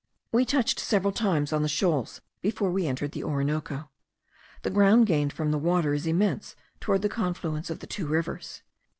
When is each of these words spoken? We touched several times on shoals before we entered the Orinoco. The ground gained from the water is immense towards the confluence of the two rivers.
We 0.31 0.45
touched 0.45 0.79
several 0.79 1.13
times 1.13 1.53
on 1.53 1.67
shoals 1.67 2.21
before 2.41 2.71
we 2.71 2.87
entered 2.87 3.11
the 3.11 3.23
Orinoco. 3.23 3.91
The 4.63 4.71
ground 4.71 5.05
gained 5.05 5.31
from 5.31 5.51
the 5.51 5.59
water 5.59 5.93
is 5.93 6.07
immense 6.07 6.55
towards 6.79 7.03
the 7.03 7.07
confluence 7.07 7.69
of 7.69 7.81
the 7.81 7.85
two 7.87 8.07
rivers. 8.07 8.63